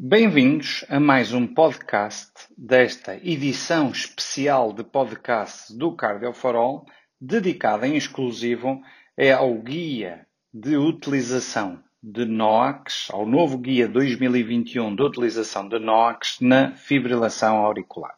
Bem-vindos 0.00 0.84
a 0.88 1.00
mais 1.00 1.32
um 1.32 1.44
podcast 1.44 2.30
desta 2.56 3.16
edição 3.16 3.90
especial 3.90 4.72
de 4.72 4.84
podcast 4.84 5.76
do 5.76 5.96
Cardio 5.96 6.32
for 6.32 6.54
All, 6.54 6.86
dedicada 7.20 7.84
em 7.84 7.96
exclusivo 7.96 8.80
ao 9.36 9.54
guia 9.56 10.24
de 10.54 10.76
utilização 10.76 11.82
de 12.00 12.24
NOACs, 12.24 13.08
ao 13.10 13.26
novo 13.26 13.58
guia 13.58 13.88
2021 13.88 14.94
de 14.94 15.02
utilização 15.02 15.68
de 15.68 15.80
NOACs 15.80 16.36
na 16.40 16.76
fibrilação 16.76 17.56
auricular. 17.56 18.14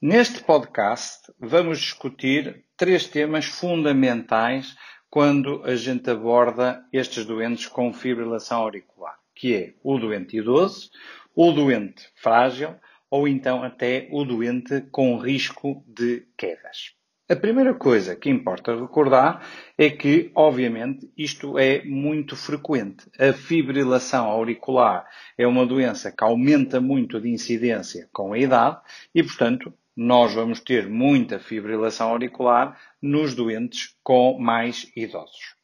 Neste 0.00 0.44
podcast 0.44 1.32
vamos 1.40 1.80
discutir 1.80 2.64
três 2.76 3.08
temas 3.08 3.44
fundamentais 3.44 4.76
quando 5.10 5.64
a 5.64 5.74
gente 5.74 6.08
aborda 6.08 6.80
estes 6.92 7.24
doentes 7.24 7.66
com 7.66 7.92
fibrilação 7.92 8.60
auricular, 8.60 9.17
que 9.38 9.54
é 9.54 9.74
o 9.84 9.98
doente 9.98 10.36
idoso, 10.36 10.90
o 11.34 11.52
doente 11.52 12.10
frágil 12.16 12.74
ou 13.08 13.28
então 13.28 13.62
até 13.62 14.08
o 14.10 14.24
doente 14.24 14.82
com 14.90 15.16
risco 15.16 15.84
de 15.86 16.26
quedas. 16.36 16.98
A 17.30 17.36
primeira 17.36 17.74
coisa 17.74 18.16
que 18.16 18.30
importa 18.30 18.74
recordar 18.74 19.46
é 19.76 19.90
que, 19.90 20.32
obviamente, 20.34 21.10
isto 21.16 21.58
é 21.58 21.84
muito 21.84 22.34
frequente. 22.34 23.04
A 23.18 23.32
fibrilação 23.32 24.26
auricular 24.26 25.06
é 25.36 25.46
uma 25.46 25.66
doença 25.66 26.10
que 26.10 26.24
aumenta 26.24 26.80
muito 26.80 27.20
de 27.20 27.28
incidência 27.28 28.08
com 28.12 28.32
a 28.32 28.38
idade 28.38 28.78
e, 29.14 29.22
portanto, 29.22 29.72
nós 29.94 30.32
vamos 30.32 30.60
ter 30.60 30.88
muita 30.88 31.38
fibrilação 31.38 32.08
auricular 32.08 32.78
nos 33.00 33.34
doentes 33.34 33.94
com 34.02 34.38
mais 34.38 34.90
idosos. 34.96 35.57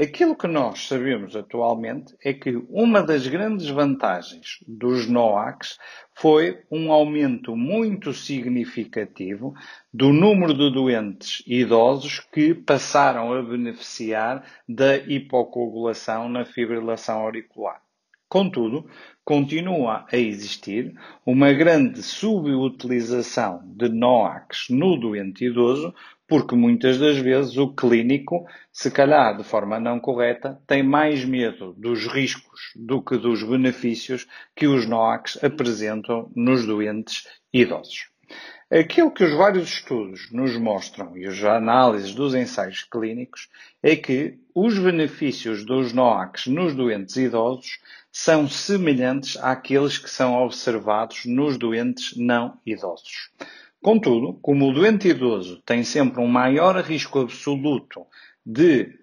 Aquilo 0.00 0.36
que 0.36 0.46
nós 0.46 0.86
sabemos 0.86 1.34
atualmente 1.34 2.16
é 2.24 2.32
que 2.32 2.50
uma 2.70 3.02
das 3.02 3.26
grandes 3.26 3.68
vantagens 3.68 4.62
dos 4.64 5.08
NOACs 5.08 5.76
foi 6.14 6.62
um 6.70 6.92
aumento 6.92 7.56
muito 7.56 8.14
significativo 8.14 9.54
do 9.92 10.12
número 10.12 10.54
de 10.54 10.72
doentes 10.72 11.42
idosos 11.48 12.20
que 12.20 12.54
passaram 12.54 13.32
a 13.32 13.42
beneficiar 13.42 14.44
da 14.68 14.96
hipocoagulação 14.96 16.28
na 16.28 16.44
fibrilação 16.44 17.18
auricular. 17.18 17.82
Contudo, 18.28 18.84
continua 19.24 20.04
a 20.12 20.16
existir 20.18 20.94
uma 21.24 21.50
grande 21.54 22.02
subutilização 22.02 23.62
de 23.64 23.88
NOACs 23.88 24.66
no 24.68 25.00
doente 25.00 25.46
idoso, 25.46 25.94
porque 26.28 26.54
muitas 26.54 26.98
das 26.98 27.16
vezes 27.16 27.56
o 27.56 27.74
clínico, 27.74 28.46
se 28.70 28.90
calhar 28.90 29.34
de 29.34 29.44
forma 29.44 29.80
não 29.80 29.98
correta, 29.98 30.60
tem 30.66 30.82
mais 30.82 31.24
medo 31.24 31.72
dos 31.72 32.06
riscos 32.06 32.60
do 32.76 33.02
que 33.02 33.16
dos 33.16 33.42
benefícios 33.42 34.26
que 34.54 34.66
os 34.66 34.86
NOACs 34.86 35.42
apresentam 35.42 36.30
nos 36.36 36.66
doentes 36.66 37.26
idosos. 37.50 38.10
Aquilo 38.70 39.10
que 39.10 39.24
os 39.24 39.34
vários 39.34 39.70
estudos 39.70 40.30
nos 40.30 40.54
mostram 40.58 41.16
e 41.16 41.26
as 41.26 41.42
análises 41.42 42.14
dos 42.14 42.34
ensaios 42.34 42.84
clínicos 42.84 43.48
é 43.82 43.96
que 43.96 44.38
os 44.54 44.78
benefícios 44.78 45.64
dos 45.64 45.94
NOACs 45.94 46.48
nos 46.48 46.74
doentes 46.74 47.16
idosos 47.16 47.78
são 48.12 48.46
semelhantes 48.46 49.38
àqueles 49.38 49.96
que 49.96 50.10
são 50.10 50.34
observados 50.34 51.24
nos 51.24 51.56
doentes 51.56 52.14
não 52.14 52.60
idosos. 52.66 53.30
Contudo, 53.82 54.34
como 54.42 54.68
o 54.68 54.74
doente 54.74 55.08
idoso 55.08 55.62
tem 55.64 55.82
sempre 55.82 56.20
um 56.20 56.26
maior 56.26 56.76
risco 56.82 57.20
absoluto 57.20 58.06
de 58.44 58.98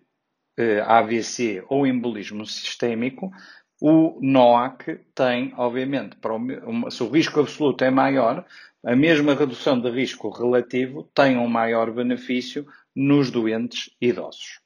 eh, 0.58 0.81
AVC 0.81 1.63
ou 1.67 1.88
embolismo 1.88 2.45
sistémico, 2.45 3.31
o 3.81 4.19
NOAC 4.21 4.99
tem, 5.13 5.53
obviamente, 5.58 6.17
o, 6.65 6.92
se 6.92 7.03
o 7.03 7.09
risco 7.09 7.39
absoluto 7.39 7.83
é 7.83 7.89
maior, 7.89 8.45
a 8.85 8.95
mesma 8.95 9.33
redução 9.33 9.81
de 9.81 9.89
risco 9.89 10.29
relativo 10.29 11.09
tem 11.15 11.37
um 11.37 11.47
maior 11.47 11.91
benefício 11.91 12.67
nos 12.95 13.31
doentes 13.31 13.89
idosos. 13.99 14.59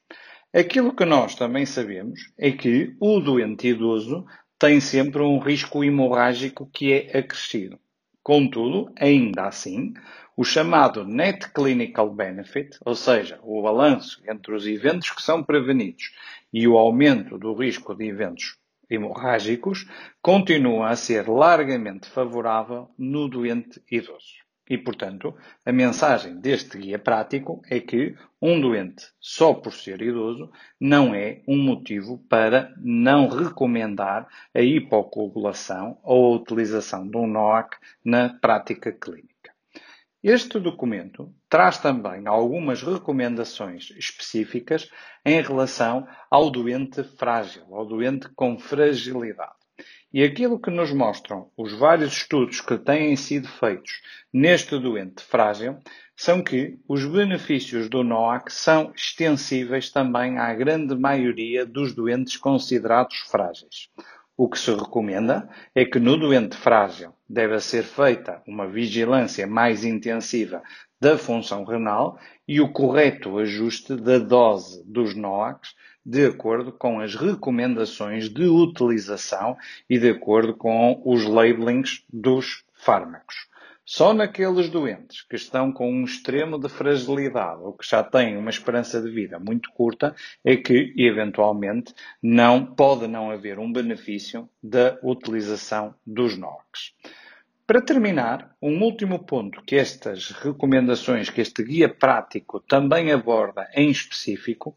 Aquilo 0.52 0.94
que 0.94 1.06
nós 1.06 1.34
também 1.34 1.64
sabemos 1.64 2.20
é 2.36 2.50
que 2.50 2.94
o 3.00 3.18
doente 3.18 3.68
idoso 3.68 4.26
tem 4.58 4.78
sempre 4.78 5.22
um 5.22 5.38
risco 5.38 5.82
hemorrágico 5.82 6.68
que 6.70 6.92
é 6.92 7.18
acrescido. 7.18 7.78
Contudo, 8.22 8.92
ainda 8.94 9.46
assim, 9.46 9.94
o 10.36 10.44
chamado 10.44 11.06
Net 11.06 11.50
Clinical 11.54 12.12
Benefit, 12.12 12.76
ou 12.84 12.94
seja, 12.94 13.40
o 13.42 13.62
balanço 13.62 14.22
entre 14.28 14.54
os 14.54 14.66
eventos 14.66 15.10
que 15.12 15.22
são 15.22 15.42
prevenidos 15.42 16.12
e 16.52 16.68
o 16.68 16.76
aumento 16.76 17.38
do 17.38 17.54
risco 17.54 17.94
de 17.94 18.04
eventos 18.04 18.58
hemorrágicos 18.90 19.86
continua 20.20 20.88
a 20.88 20.96
ser 20.96 21.28
largamente 21.28 22.08
favorável 22.08 22.90
no 22.98 23.28
doente 23.28 23.80
idoso. 23.90 24.40
E, 24.70 24.78
portanto, 24.78 25.34
a 25.66 25.72
mensagem 25.72 26.38
deste 26.38 26.78
guia 26.78 26.96
prático 26.96 27.60
é 27.68 27.80
que 27.80 28.14
um 28.40 28.60
doente, 28.60 29.04
só 29.18 29.52
por 29.52 29.72
ser 29.72 30.00
idoso, 30.00 30.48
não 30.78 31.12
é 31.12 31.42
um 31.48 31.58
motivo 31.58 32.18
para 32.28 32.72
não 32.76 33.26
recomendar 33.26 34.28
a 34.54 34.60
hipocoagulação 34.60 35.98
ou 36.04 36.32
a 36.32 36.36
utilização 36.36 37.08
de 37.08 37.16
um 37.16 37.26
NOAC 37.26 37.78
na 38.04 38.28
prática 38.28 38.92
clínica. 38.92 39.29
Este 40.22 40.60
documento 40.60 41.34
traz 41.48 41.78
também 41.78 42.26
algumas 42.26 42.82
recomendações 42.82 43.90
específicas 43.96 44.90
em 45.24 45.40
relação 45.40 46.06
ao 46.30 46.50
doente 46.50 47.02
frágil, 47.02 47.74
ao 47.74 47.86
doente 47.86 48.28
com 48.36 48.58
fragilidade. 48.58 49.54
E 50.12 50.22
aquilo 50.22 50.60
que 50.60 50.70
nos 50.70 50.92
mostram 50.92 51.50
os 51.56 51.72
vários 51.72 52.12
estudos 52.12 52.60
que 52.60 52.76
têm 52.76 53.16
sido 53.16 53.48
feitos 53.48 54.02
neste 54.30 54.78
doente 54.78 55.24
frágil 55.24 55.78
são 56.14 56.44
que 56.44 56.78
os 56.86 57.02
benefícios 57.06 57.88
do 57.88 58.04
NOAC 58.04 58.52
são 58.52 58.92
extensíveis 58.94 59.90
também 59.90 60.36
à 60.36 60.52
grande 60.52 60.94
maioria 60.94 61.64
dos 61.64 61.94
doentes 61.94 62.36
considerados 62.36 63.16
frágeis. 63.30 63.88
O 64.42 64.48
que 64.48 64.58
se 64.58 64.72
recomenda 64.74 65.46
é 65.74 65.84
que 65.84 66.00
no 66.00 66.16
doente 66.16 66.56
frágil 66.56 67.12
deve 67.28 67.60
ser 67.60 67.82
feita 67.82 68.42
uma 68.46 68.66
vigilância 68.66 69.46
mais 69.46 69.84
intensiva 69.84 70.62
da 70.98 71.18
função 71.18 71.62
renal 71.62 72.18
e 72.48 72.58
o 72.58 72.72
correto 72.72 73.36
ajuste 73.36 73.94
da 73.96 74.16
dose 74.16 74.82
dos 74.86 75.14
NOACs 75.14 75.76
de 76.06 76.24
acordo 76.24 76.72
com 76.72 77.00
as 77.00 77.14
recomendações 77.14 78.30
de 78.30 78.46
utilização 78.46 79.58
e 79.90 79.98
de 79.98 80.08
acordo 80.08 80.56
com 80.56 81.02
os 81.04 81.26
labelings 81.26 82.02
dos 82.10 82.64
fármacos. 82.72 83.46
Só 83.84 84.14
naqueles 84.14 84.68
doentes 84.68 85.22
que 85.22 85.36
estão 85.36 85.72
com 85.72 85.90
um 85.90 86.04
extremo 86.04 86.58
de 86.58 86.68
fragilidade 86.68 87.60
ou 87.62 87.72
que 87.72 87.88
já 87.88 88.02
têm 88.02 88.36
uma 88.36 88.50
esperança 88.50 89.00
de 89.02 89.10
vida 89.10 89.38
muito 89.38 89.70
curta 89.72 90.14
é 90.44 90.56
que, 90.56 90.94
eventualmente, 90.96 91.92
não 92.22 92.64
pode 92.64 93.08
não 93.08 93.30
haver 93.30 93.58
um 93.58 93.72
benefício 93.72 94.48
da 94.62 94.98
utilização 95.02 95.94
dos 96.06 96.36
NOx. 96.36 96.94
Para 97.66 97.80
terminar, 97.80 98.56
um 98.60 98.82
último 98.82 99.18
ponto 99.20 99.62
que 99.62 99.76
estas 99.76 100.30
recomendações, 100.30 101.30
que 101.30 101.40
este 101.40 101.62
guia 101.62 101.88
prático 101.88 102.58
também 102.58 103.12
aborda 103.12 103.68
em 103.74 103.90
específico, 103.90 104.76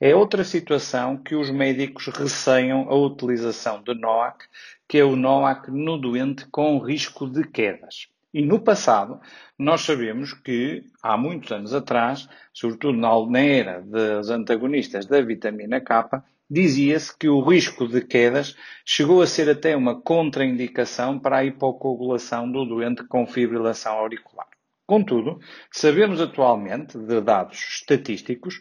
é 0.00 0.14
outra 0.14 0.42
situação 0.42 1.18
que 1.18 1.34
os 1.34 1.50
médicos 1.50 2.06
receiam 2.06 2.88
a 2.88 2.94
utilização 2.94 3.82
de 3.82 3.94
NOAC, 3.94 4.46
que 4.88 4.96
é 4.96 5.04
o 5.04 5.14
NOAC 5.14 5.70
no 5.70 5.98
doente 5.98 6.46
com 6.46 6.78
risco 6.78 7.28
de 7.28 7.46
quedas. 7.46 8.08
E 8.32 8.42
no 8.42 8.60
passado, 8.60 9.20
nós 9.58 9.80
sabemos 9.80 10.32
que, 10.32 10.84
há 11.02 11.16
muitos 11.16 11.50
anos 11.50 11.74
atrás, 11.74 12.28
sobretudo 12.52 12.96
na 12.96 13.40
era 13.40 13.82
dos 13.82 14.30
antagonistas 14.30 15.04
da 15.04 15.20
vitamina 15.20 15.80
K, 15.80 16.22
dizia-se 16.48 17.16
que 17.16 17.28
o 17.28 17.40
risco 17.40 17.88
de 17.88 18.00
quedas 18.00 18.56
chegou 18.84 19.20
a 19.20 19.26
ser 19.26 19.50
até 19.50 19.76
uma 19.76 20.00
contraindicação 20.00 21.18
para 21.18 21.38
a 21.38 21.44
hipocoagulação 21.44 22.50
do 22.50 22.64
doente 22.64 23.04
com 23.04 23.26
fibrilação 23.26 23.94
auricular. 23.94 24.48
Contudo, 24.86 25.38
sabemos 25.70 26.20
atualmente, 26.20 26.98
de 26.98 27.20
dados 27.20 27.58
estatísticos, 27.58 28.60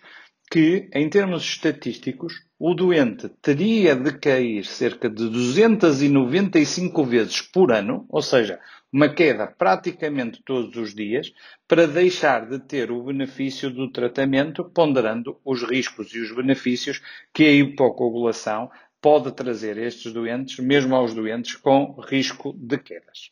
que, 0.50 0.90
em 0.94 1.08
termos 1.10 1.44
estatísticos, 1.44 2.44
o 2.58 2.74
doente 2.74 3.30
teria 3.42 3.96
de 3.96 4.18
cair 4.18 4.66
cerca 4.66 5.10
de 5.10 5.30
295 5.30 7.06
vezes 7.06 7.42
por 7.42 7.72
ano, 7.72 8.06
ou 8.10 8.22
seja, 8.22 8.60
uma 8.92 9.08
queda 9.08 9.46
praticamente 9.46 10.42
todos 10.44 10.76
os 10.76 10.96
dias, 10.96 11.32
para 11.68 11.88
deixar 11.88 12.50
de 12.50 12.60
ter 12.60 12.92
o 12.92 13.04
benefício 13.04 13.70
do 13.70 13.92
tratamento, 13.92 14.66
ponderando 14.66 15.40
os 15.46 15.62
riscos 15.62 16.14
e 16.16 16.20
os 16.20 16.36
benefícios 16.36 17.00
que 17.32 17.44
a 17.44 17.52
hipocoagulação 17.52 18.72
pode 19.00 19.32
trazer 19.32 19.78
a 19.78 19.86
estes 19.86 20.12
doentes, 20.12 20.58
mesmo 20.60 20.96
aos 20.96 21.14
doentes 21.14 21.56
com 21.56 21.96
risco 22.02 22.54
de 22.58 22.78
quedas. 22.80 23.32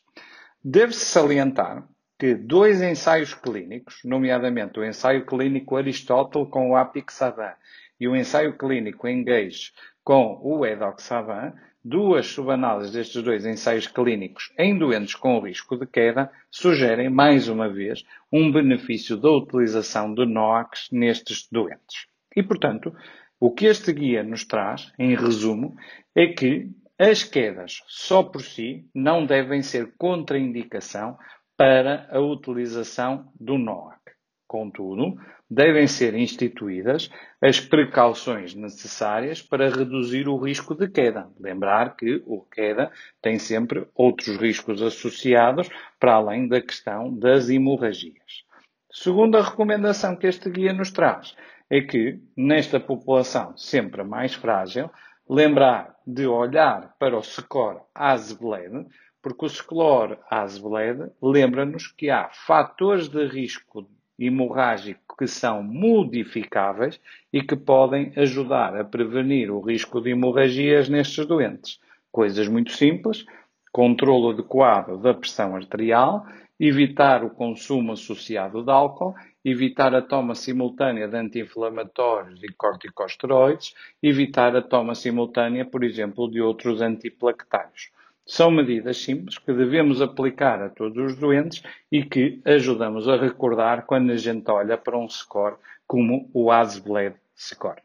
Deve-se 0.64 1.04
salientar 1.04 1.86
que 2.18 2.34
dois 2.34 2.82
ensaios 2.82 3.32
clínicos, 3.32 4.00
nomeadamente 4.04 4.80
o 4.80 4.84
ensaio 4.84 5.24
clínico 5.24 5.76
Aristóteles 5.76 6.48
com 6.50 6.70
o 6.70 6.76
Apixaban 6.76 7.54
e 8.00 8.08
o 8.08 8.16
ensaio 8.16 8.58
clínico 8.58 9.06
Engage 9.06 9.72
com 10.02 10.40
o 10.42 10.66
Edoxaban, 10.66 11.52
duas 11.84 12.26
subanálises 12.26 12.92
destes 12.92 13.22
dois 13.22 13.46
ensaios 13.46 13.86
clínicos 13.86 14.52
em 14.58 14.76
doentes 14.76 15.14
com 15.14 15.38
risco 15.38 15.76
de 15.76 15.86
queda 15.86 16.30
sugerem, 16.50 17.08
mais 17.08 17.48
uma 17.48 17.68
vez, 17.68 18.04
um 18.32 18.50
benefício 18.50 19.16
da 19.16 19.30
utilização 19.30 20.12
de 20.12 20.26
NOACs 20.26 20.88
nestes 20.90 21.48
doentes. 21.50 22.06
E, 22.34 22.42
portanto, 22.42 22.92
o 23.38 23.52
que 23.52 23.66
este 23.66 23.92
guia 23.92 24.24
nos 24.24 24.44
traz, 24.44 24.92
em 24.98 25.14
resumo, 25.14 25.76
é 26.14 26.26
que 26.26 26.68
as 26.98 27.22
quedas 27.22 27.80
só 27.86 28.24
por 28.24 28.42
si 28.42 28.84
não 28.92 29.24
devem 29.24 29.62
ser 29.62 29.92
contraindicação 29.96 31.16
para 31.58 32.06
a 32.12 32.20
utilização 32.20 33.32
do 33.38 33.58
NOAC. 33.58 33.98
Contudo, 34.46 35.18
devem 35.50 35.88
ser 35.88 36.14
instituídas 36.14 37.10
as 37.42 37.58
precauções 37.58 38.54
necessárias 38.54 39.42
para 39.42 39.68
reduzir 39.68 40.28
o 40.28 40.36
risco 40.36 40.72
de 40.74 40.88
queda. 40.88 41.28
Lembrar 41.38 41.96
que 41.96 42.22
o 42.24 42.42
queda 42.42 42.92
tem 43.20 43.40
sempre 43.40 43.88
outros 43.92 44.36
riscos 44.36 44.80
associados 44.80 45.68
para 45.98 46.14
além 46.14 46.46
da 46.46 46.62
questão 46.62 47.12
das 47.12 47.50
hemorragias. 47.50 48.44
Segunda 48.90 49.42
recomendação 49.42 50.14
que 50.14 50.28
este 50.28 50.48
guia 50.48 50.72
nos 50.72 50.92
traz 50.92 51.34
é 51.68 51.80
que, 51.80 52.20
nesta 52.36 52.78
população 52.78 53.56
sempre 53.56 54.04
mais 54.04 54.32
frágil, 54.32 54.88
lembrar 55.28 55.94
de 56.06 56.26
olhar 56.26 56.94
para 56.98 57.18
o 57.18 57.22
score 57.22 57.80
ASBLED, 57.94 58.86
porque 59.28 59.44
o 59.44 59.48
score 59.48 60.18
ASBLED 60.30 61.10
lembra-nos 61.20 61.88
que 61.88 62.08
há 62.08 62.30
fatores 62.30 63.08
de 63.08 63.26
risco 63.26 63.86
hemorrágico 64.18 65.14
que 65.18 65.26
são 65.26 65.62
modificáveis 65.62 66.98
e 67.30 67.42
que 67.42 67.54
podem 67.54 68.10
ajudar 68.16 68.74
a 68.74 68.84
prevenir 68.84 69.50
o 69.50 69.60
risco 69.60 70.00
de 70.00 70.10
hemorragias 70.10 70.88
nestes 70.88 71.26
doentes. 71.26 71.78
Coisas 72.10 72.48
muito 72.48 72.72
simples, 72.72 73.26
controle 73.70 74.32
adequado 74.32 74.96
da 74.96 75.12
pressão 75.12 75.54
arterial, 75.54 76.26
evitar 76.58 77.22
o 77.22 77.28
consumo 77.28 77.92
associado 77.92 78.62
de 78.62 78.70
álcool, 78.70 79.14
evitar 79.44 79.94
a 79.94 80.00
toma 80.00 80.34
simultânea 80.34 81.06
de 81.06 81.16
anti-inflamatórios 81.16 82.42
e 82.42 82.48
corticosteroides, 82.54 83.74
evitar 84.02 84.56
a 84.56 84.62
toma 84.62 84.94
simultânea, 84.94 85.66
por 85.66 85.84
exemplo, 85.84 86.30
de 86.30 86.40
outros 86.40 86.80
antiplaquetários. 86.80 87.90
São 88.28 88.50
medidas 88.50 88.98
simples 88.98 89.38
que 89.38 89.54
devemos 89.54 90.02
aplicar 90.02 90.62
a 90.62 90.68
todos 90.68 91.12
os 91.12 91.18
doentes 91.18 91.62
e 91.90 92.04
que 92.04 92.42
ajudamos 92.44 93.08
a 93.08 93.16
recordar 93.16 93.86
quando 93.86 94.12
a 94.12 94.16
gente 94.16 94.50
olha 94.50 94.76
para 94.76 94.98
um 94.98 95.08
score 95.08 95.56
como 95.86 96.28
o 96.34 96.52
ASBLED 96.52 97.16
score. 97.34 97.80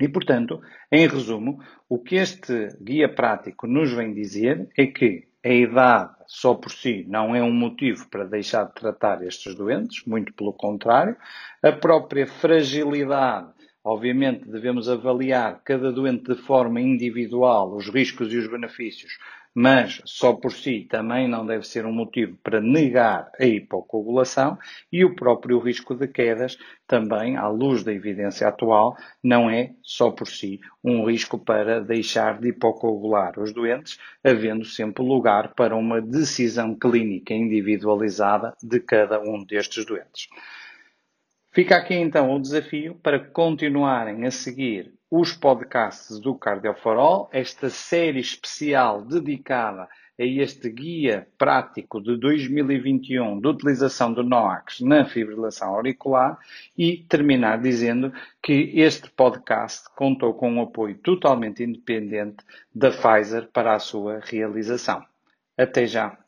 E, 0.00 0.08
portanto, 0.08 0.62
em 0.90 1.06
resumo, 1.06 1.62
o 1.86 1.98
que 1.98 2.16
este 2.16 2.68
guia 2.80 3.10
prático 3.10 3.66
nos 3.66 3.92
vem 3.92 4.14
dizer 4.14 4.70
é 4.74 4.86
que 4.86 5.28
a 5.44 5.50
idade 5.50 6.14
só 6.26 6.54
por 6.54 6.72
si 6.72 7.04
não 7.06 7.36
é 7.36 7.42
um 7.42 7.52
motivo 7.52 8.08
para 8.08 8.24
deixar 8.24 8.64
de 8.64 8.74
tratar 8.74 9.22
estes 9.22 9.54
doentes, 9.54 10.02
muito 10.06 10.32
pelo 10.32 10.54
contrário. 10.54 11.14
A 11.62 11.72
própria 11.72 12.26
fragilidade 12.26 13.48
Obviamente, 13.90 14.46
devemos 14.46 14.86
avaliar 14.86 15.62
cada 15.64 15.90
doente 15.90 16.24
de 16.24 16.34
forma 16.34 16.78
individual, 16.78 17.74
os 17.74 17.88
riscos 17.88 18.30
e 18.30 18.36
os 18.36 18.46
benefícios, 18.46 19.16
mas 19.54 20.02
só 20.04 20.34
por 20.34 20.52
si 20.52 20.86
também 20.90 21.26
não 21.26 21.46
deve 21.46 21.66
ser 21.66 21.86
um 21.86 21.92
motivo 21.92 22.36
para 22.42 22.60
negar 22.60 23.32
a 23.40 23.46
hipocoagulação 23.46 24.58
e 24.92 25.06
o 25.06 25.16
próprio 25.16 25.58
risco 25.58 25.94
de 25.94 26.06
quedas 26.06 26.58
também, 26.86 27.38
à 27.38 27.48
luz 27.48 27.82
da 27.82 27.90
evidência 27.90 28.46
atual, 28.46 28.94
não 29.24 29.48
é 29.48 29.72
só 29.82 30.10
por 30.10 30.28
si 30.28 30.60
um 30.84 31.06
risco 31.06 31.38
para 31.38 31.80
deixar 31.80 32.38
de 32.38 32.48
hipocoagular 32.48 33.40
os 33.40 33.54
doentes, 33.54 33.98
havendo 34.22 34.66
sempre 34.66 35.02
lugar 35.02 35.54
para 35.54 35.74
uma 35.74 35.98
decisão 35.98 36.74
clínica 36.74 37.32
individualizada 37.32 38.54
de 38.62 38.80
cada 38.80 39.18
um 39.18 39.42
destes 39.42 39.86
doentes. 39.86 40.28
Fica 41.58 41.74
aqui 41.74 41.94
então 41.94 42.32
o 42.32 42.40
desafio 42.40 42.94
para 43.02 43.18
continuarem 43.18 44.24
a 44.24 44.30
seguir 44.30 44.94
os 45.10 45.32
podcasts 45.32 46.20
do 46.20 46.32
Cardio 46.36 46.72
for 46.72 46.96
All, 46.96 47.28
esta 47.32 47.68
série 47.68 48.20
especial 48.20 49.02
dedicada 49.02 49.88
a 50.16 50.22
este 50.22 50.70
guia 50.70 51.26
prático 51.36 52.00
de 52.00 52.16
2021 52.16 53.40
de 53.40 53.48
utilização 53.48 54.12
do 54.12 54.22
NOACs 54.22 54.78
na 54.82 55.04
fibrilação 55.04 55.74
auricular 55.74 56.38
e 56.76 56.98
terminar 57.08 57.60
dizendo 57.60 58.12
que 58.40 58.70
este 58.76 59.10
podcast 59.10 59.92
contou 59.96 60.34
com 60.34 60.52
um 60.52 60.62
apoio 60.62 60.96
totalmente 60.98 61.64
independente 61.64 62.36
da 62.72 62.92
Pfizer 62.92 63.48
para 63.52 63.74
a 63.74 63.80
sua 63.80 64.20
realização. 64.22 65.04
Até 65.56 65.88
já! 65.88 66.27